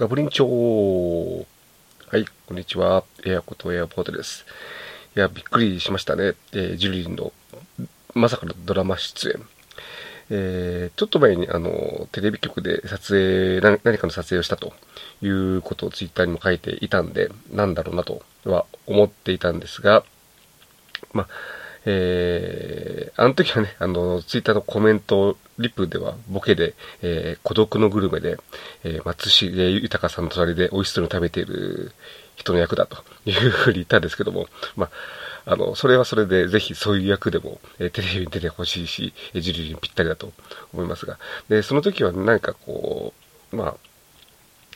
[0.00, 1.46] ガブリンチョー。
[2.10, 3.04] はい、こんにちは。
[3.26, 4.46] エアコとエアポートです。
[5.14, 6.32] いや、びっくりしましたね。
[6.54, 7.34] えー、ジュリーの
[8.14, 9.46] まさかのドラマ出演。
[10.30, 14.72] えー、ちょっと前にあのテレビ局で撮影何かの撮影をしたと
[15.20, 20.02] いうことをツイッターにも書いていたんで、なんだろうなとは思っていたんですが、
[21.12, 21.28] まあ、
[21.92, 28.38] えー、あの時はね、あの、ツイッターのコメント、リップではボケで、えー、孤独のグルメで、
[28.84, 31.92] えー、松重豊さんの隣で美味しそうに食べている
[32.36, 34.90] 人の役だと いうふうに言ったんですけども、ま
[35.44, 40.32] あ、あの、それはそれで、ぜひそういう役でも、えー、テレビに出てほしいし、えジュリーにぴったりだと
[40.72, 43.12] 思いますが、で、その時は何かこ
[43.52, 43.74] う、まあ、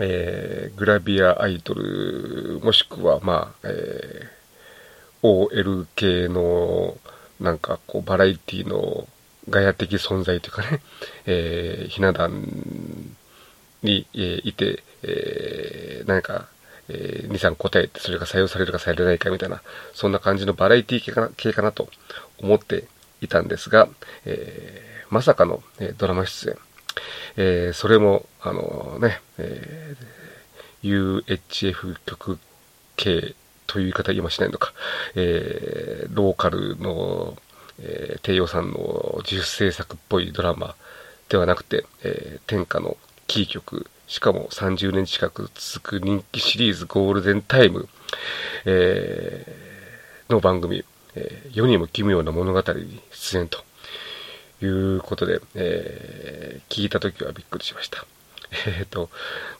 [0.00, 4.41] えー、グラビアアイドル、もしくは、まあ、えー
[5.22, 6.96] OL 系の、
[7.40, 9.08] なんかこう、バラエティの
[9.48, 10.80] ガヤ的存在というかね、
[11.26, 12.46] えー、ひな壇
[13.82, 16.48] に、えー、いて、えー、何か、
[16.88, 19.62] えー、2、3答えて、それが採用されるかされないかみたいな、
[19.94, 21.88] そんな感じのバラエティ系かな系かなと
[22.38, 22.84] 思って
[23.20, 23.88] いたんですが、
[24.24, 26.56] えー、まさかの、えー、ドラマ出演。
[27.36, 32.38] えー、それも、あのね、えー、UHF 曲
[32.96, 33.34] 系
[33.72, 34.74] という言い方今しないのか、
[35.14, 37.36] えー、ローカルの、
[37.80, 40.74] えー、低予算の自主制作っぽいドラマ
[41.30, 47.88] ではなくて、えー、天下のキー局、しかも30年近く続く人気シリーズゴールデンタイム、
[48.66, 50.84] えー、の番組、
[51.14, 53.64] えー、世にも奇妙な物語に出演と。
[54.64, 58.06] いうことで、えー、聞いた時はびっくりしました。
[58.66, 59.10] えっ、ー、と、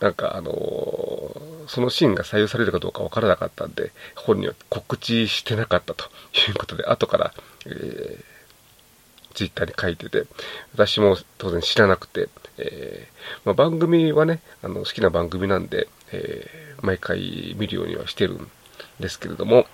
[0.00, 6.04] なんかあのー、そのシーンが採用されるかどうかわからなかったんで、本人は告知してなかったと
[6.48, 7.34] いうことで、後から、
[7.66, 10.26] えー、ツイッターに書いてて、
[10.74, 18.50] 私も当然知らなくて、えー、まあ、番組はね、あの好きな番組なんで、えー、毎回見るようにはしてるん
[18.98, 19.66] ですけれども、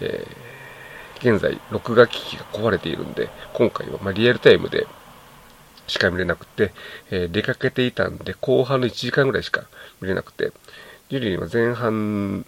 [0.00, 4.86] えー、現在、録画機器が壊れているんで、今回はまリアルタイムで、
[5.86, 6.72] しか見れなくて、
[7.10, 9.66] え、出かけていたんで、後半の1時間ぐらいしか
[10.00, 10.52] 見れなくて、
[11.08, 12.44] ジュリーは前半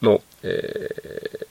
[0.00, 0.88] の、え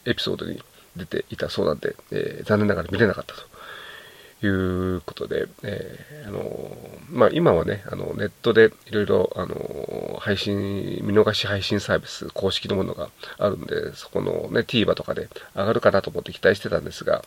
[0.05, 0.61] ー、エピソードに
[0.95, 6.78] 出ていたそうなんで、えー、残念ながら見れなかったということで、えー、あの
[7.11, 17.23] まあ、今はね、あのネットでいろいろ、あの配信、見逃し配信サービス公式のものがあるんで、そこのね、TVer とかで上がるかなと思って期待してたんですが、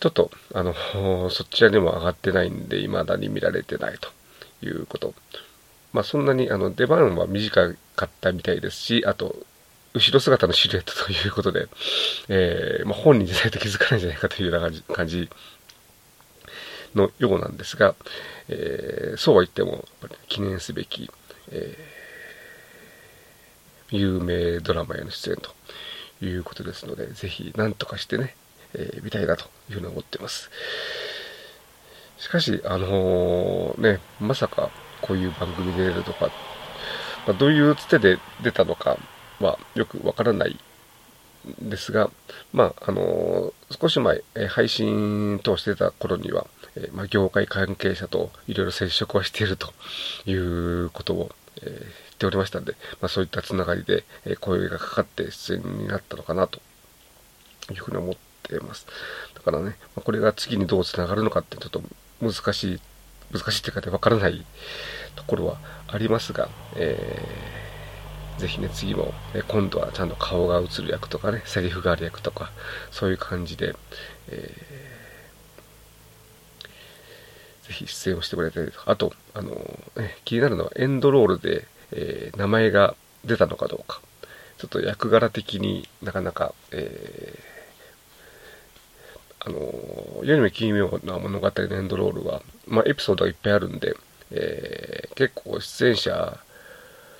[0.00, 0.74] ちょっと、あの、
[1.30, 4.10] そちらにも上がってないんで、未だに見られてないと
[4.66, 5.14] いうこと。
[5.92, 9.36] まあ、そんなに、あの、出番は短かったみたいですし、あと、
[9.92, 11.68] 後ろ姿のシルエット ということで、
[12.28, 15.28] えー、まあ、本人じゃないと気づかないんじゃないかというような感じ
[16.94, 17.94] のようなんですが、
[18.48, 19.84] えー、そうは言っても、
[20.28, 21.10] 記念すべき、
[21.50, 25.52] えー、有名ドラマへの出演と
[26.24, 28.36] いうことですので、ぜひ何とかしてね、
[28.74, 30.50] えー、見たいなというふうに思っています。
[32.18, 34.70] しかし、あの、ね、まさか
[35.02, 36.30] こういう番組で出るとか、
[37.26, 38.98] まあ、どういうつてで出たのか
[39.40, 40.58] はよくわからない
[41.62, 42.10] んですが、
[42.52, 46.46] まあ、あの、少し前、え配信等してた頃には、
[46.76, 49.72] えまあ、業界関係者といろいろ接触はしていると
[50.26, 51.30] いうことを、
[51.62, 51.82] えー、言っ
[52.18, 56.60] ておりましたんで、まあ、そういったつながりで、え声がかかって出演になったのかなと
[57.70, 58.86] いうふうに思っててます。
[59.34, 61.82] だからね、まこれが次にどう繋がるのかってちょっと
[62.20, 62.80] 難しい、
[63.32, 64.44] 難しいっていうかでわからない
[65.16, 65.58] ところは
[65.88, 72.50] ありますが、えー、ぜひね、次も、え今度はちゃんと顔が映る役とかね、セリフがある役とか、
[72.90, 73.74] そういう感じで、
[74.28, 78.72] えー、ぜひ出演をしてもらいたいと。
[78.86, 79.50] あと、あの
[79.96, 84.00] ね、気になるのはエンドロールで、えー、名前が出たのかどうか。
[84.58, 87.60] ちょっと役柄的になかなか、えー
[89.42, 93.94] あの、世にも奇妙な物語のエンドロールは、まあ、エピソードがいっぱいあるんで、
[94.30, 96.38] えー、結構出演者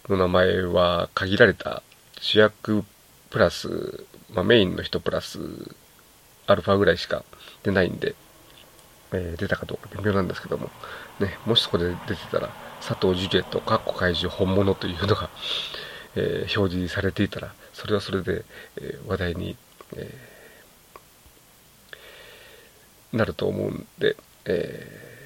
[0.09, 1.83] の名前は限られた
[2.21, 2.85] 主役
[3.31, 5.39] プラス、まあ、メインの人プラス
[6.47, 7.25] アルファぐらいしか
[7.63, 8.15] 出ないんで、
[9.13, 10.71] えー、出たかどうか微妙なんですけども、
[11.19, 15.31] ね、もしそこで出てたら、佐藤ジュリエット、カッコ怪獣本物というのが、
[16.17, 18.45] えー、表示されていたら、それはそれで、
[18.81, 19.57] え話題に、
[19.97, 20.13] え
[23.13, 25.20] なると思うんで、え、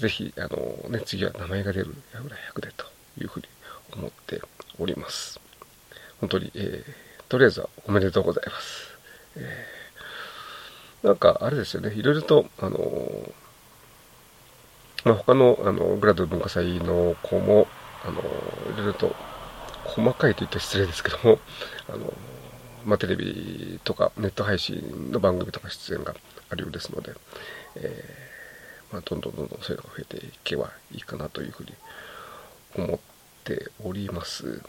[0.00, 2.86] ぜひ、あのね、次は名前が出るやぐら100でと
[3.20, 3.46] いうふうに
[3.92, 4.40] 思って
[4.78, 5.40] おります。
[6.20, 8.98] 本当に、えー、とりあえずはおめでとうございます。
[9.36, 13.32] えー、なんか、あれですよね、いろいろと、あの
[15.04, 17.66] まあ、他のあのグラドル文化祭の子も
[18.04, 18.22] あのい
[18.76, 19.14] ろいろと
[19.84, 21.38] 細かいと言った失礼ですけども
[21.88, 22.12] あの、
[22.84, 26.14] まあ、テレビとかネット配信の番組とか出演が
[26.50, 27.12] あるようですので、
[27.76, 28.39] えー、
[28.92, 31.72] まあ、どんどんどんどんそういうのが増えていけばいいかなというふうに
[32.76, 32.98] 思っ
[33.44, 34.62] ております。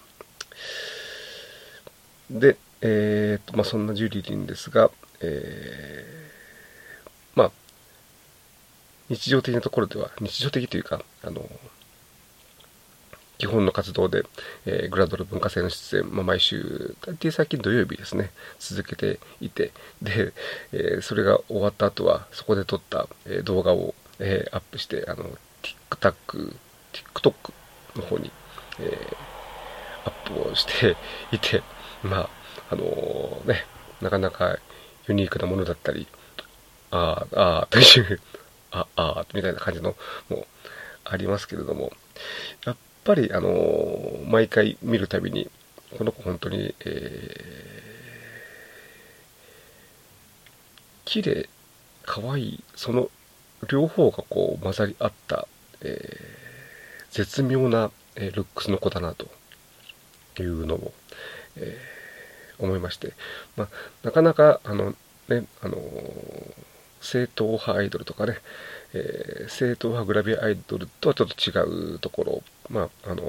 [2.29, 4.91] で、えーとまあ、そんなジュリリンですが、
[5.21, 7.51] えー、まあ
[9.09, 11.47] 日常的なところでは日常的というかあの
[13.41, 14.23] 基本の活動で、
[14.67, 18.29] えー、グラドル文化祭の出演、まあ、毎週、大体最近土曜日ですね、
[18.59, 20.31] 続けていて、で、
[20.71, 25.25] えー、それが終わった後は、そこで撮った、えー、動画を、えアップして、あの、
[25.89, 26.55] TikTok、
[26.93, 27.33] TikTok
[27.95, 28.31] の方に、
[28.79, 29.07] え
[30.05, 30.95] アップをして
[31.31, 31.63] いて、
[32.03, 32.29] まあ、
[32.69, 33.65] あのね、
[34.01, 34.57] なかなか
[35.07, 36.07] ユニークなものだったり、
[36.91, 38.19] ああ、ああ、という、
[38.71, 39.95] ああ、みたいな感じの
[40.29, 40.45] もう
[41.05, 41.91] ありますけれども、
[42.65, 45.49] やっぱり、あのー、毎回見るたびに、
[45.97, 51.49] この子本当に、えー、綺麗、
[52.03, 53.09] 可愛い、その
[53.69, 55.47] 両方がこう混ざり合った、
[55.81, 59.27] えー、絶妙な、えー、ルックスの子だなと
[60.41, 60.93] いうのを、
[61.57, 63.13] えー、思いまして、
[63.55, 63.67] まあ、
[64.03, 64.95] なかなか、あの、
[65.29, 65.77] ね、あの、
[67.01, 68.37] 正統派アイドルとかね、
[68.93, 73.23] えー、正統派グラビアアイドルとはちょっと違うところ、まあ、あの、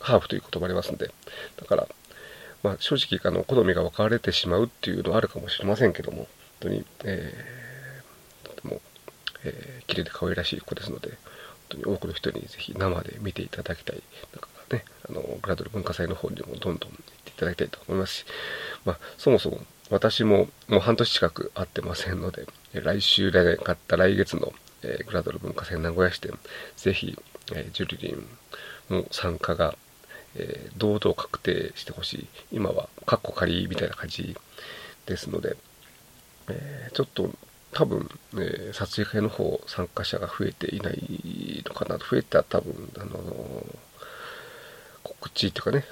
[0.00, 1.10] ハーフということもありますんで、
[1.56, 1.88] だから、
[2.62, 6.26] まあ、正直、あの、好みが分かれてしまうっていうのはあるかもしれませんけども、本
[6.60, 7.69] 当に、えー、
[9.44, 11.18] えー、綺麗で可愛らしい子ですので、本
[11.70, 14.02] 当に多くの人にぜひ生で見ていただきたい。
[14.32, 16.90] なんかね、あの、グラドル文化祭の方にもどんどん行っ
[17.24, 18.24] ていただきたいと思いますし、
[18.84, 19.60] まあ、そもそも
[19.90, 24.52] 私ももう半年近く会ってませんので、来週で買った来月の、
[24.82, 26.38] えー、グラドル文化祭名古屋支店、
[26.76, 27.18] ぜひ、
[27.52, 29.74] えー、ジュリリンの参加が、
[30.36, 32.28] えー、堂々確定してほしい。
[32.52, 34.36] 今はカッコ仮みたいな感じ
[35.06, 35.56] ですので、
[36.48, 37.30] えちょっと
[37.72, 42.04] 多分、え撮影会の方参加者が増えていないのかなと。
[42.04, 43.66] 増えたら多分、あの
[45.02, 45.84] 告知とかね、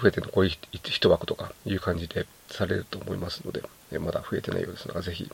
[0.00, 3.62] 増えてるのこういう一枠とかいう感じでされると思いますので、
[3.92, 5.30] えまだ増えてないようですが、ぜひ、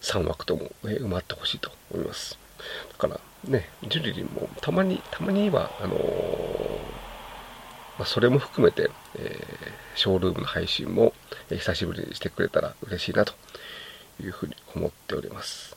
[0.00, 2.38] 3枠ともえ、埋まってほしいと思います。
[2.92, 6.77] だからね、ジュリリンもたまに、たまには、あのー、
[7.98, 11.12] まあ、それも含めて、えー、ショールームの配信も、
[11.50, 13.34] え、久しぶりにしてくれたら嬉しいなと
[14.22, 15.76] いうふうに思っております。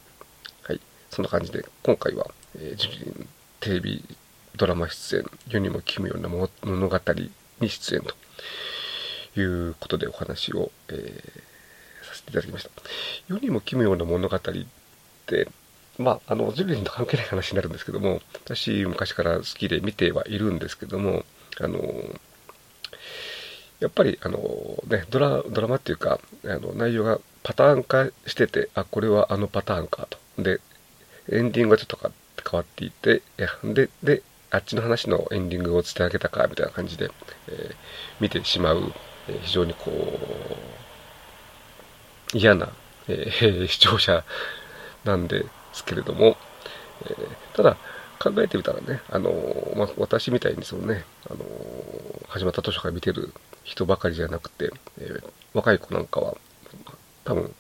[0.64, 0.80] はい。
[1.10, 2.30] そんな感じで、今回は、
[2.60, 3.28] えジュリリン
[3.60, 4.06] テレビ
[4.56, 6.48] ドラマ出演、世にも奇妙な物
[6.90, 7.00] 語
[7.60, 12.70] に出演ということでお話を、えー、させていただきました。
[13.28, 14.42] 世にも奇妙な物語っ
[15.26, 15.48] て、
[15.98, 21.26] まあ、あの、ジュリリンと関係ない話になるんですけども、私昔から好きで見てはいるんですけども、
[21.62, 21.80] あの、
[23.80, 24.40] やっぱり、あの、
[24.88, 30.18] ね、ドラ、ドラマっていうか、あの、内容がパターン化してて、あ、これはあのパターンかと。
[30.42, 30.60] で、
[31.32, 34.22] エンディングがちょっと変わっていて、いやで、で、
[34.52, 37.10] あっちの話のエンディングを伝え上げたかみたいな感じで、
[37.48, 37.76] えー、
[38.20, 38.94] 見てしまう、
[39.30, 39.92] えー、非常にこ
[42.34, 42.70] う嫌な、
[43.08, 44.24] えー、 視聴者
[45.06, 46.38] なんですけれども、
[47.06, 47.16] え
[47.54, 47.78] ただ
[48.22, 49.32] 考えてみたらね、あの
[49.76, 51.44] ま私みたいにそのね、あの
[52.28, 55.20] 始まった当初から見てる人ばかりじゃなくて、え
[55.56, 56.38] 若い子なんかは
[57.26, 57.52] 多分、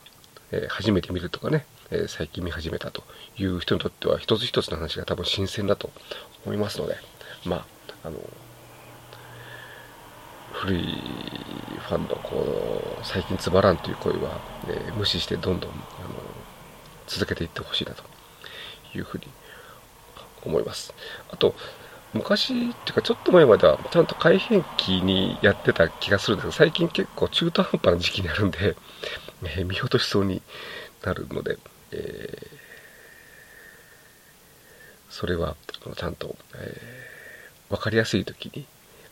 [0.51, 3.01] え初めて見るとかね、え最近見始めたと
[3.39, 5.89] いう人にとっては一つ一つの話が多分新鮮だと
[6.45, 6.95] 思いますので、
[7.43, 7.65] ま
[8.03, 8.19] あ、あの、
[10.51, 10.83] 古い
[11.79, 15.79] ファンのこう、最近つまらんという声は、え無視してどんどん、あの、
[17.07, 18.03] 続けていってほしいなと
[18.95, 19.23] いうふうに
[20.43, 20.93] 思います。
[21.31, 21.55] あと、
[22.13, 28.75] 昔っていうかちょっと前まではちゃんと改変期にやってた気がするんですけど、最近結構中途半端な時期にあるんで、
[29.43, 30.41] えー、見落としそうに
[31.03, 31.57] なるので、
[31.91, 32.61] えー
[35.11, 35.55] それは
[35.97, 38.65] ちゃんと、えー、分かりやすい時に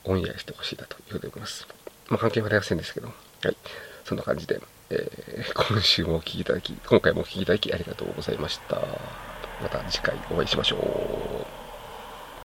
[0.06, 1.68] オンエアしてほしいなというふうに思います。
[2.08, 3.14] まあ、関係はありませんですけど、は
[3.52, 3.58] い。
[4.06, 9.29] そんな感じで、えー、今週もお聴きいただき、今回もお聴きいただきありがとうございました。
[9.62, 11.39] また次回お会いしましょう。